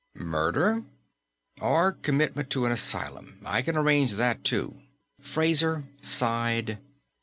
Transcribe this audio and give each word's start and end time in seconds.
"Murder?" 0.15 0.81
"Or 1.61 1.91
commitment 1.91 2.49
to 2.49 2.65
an 2.65 2.71
asylum. 2.71 3.37
I 3.45 3.61
can 3.61 3.77
arrange 3.77 4.13
that 4.13 4.43
too." 4.43 4.81
Fraser 5.21 5.83
sighed. 6.01 6.79